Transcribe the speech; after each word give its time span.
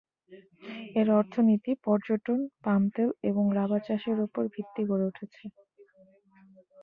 এর 0.95 1.07
অর্থনীতি 1.19 1.71
পর্যটন, 1.85 2.39
পাম 2.63 2.81
তেল 2.95 3.09
এবং 3.23 3.43
রাবার 3.57 3.81
চাষের 3.87 4.17
উপর 4.19 4.43
ভিত্তি 4.55 4.81
গড়ে 4.89 5.05
উঠেছে। 5.07 5.43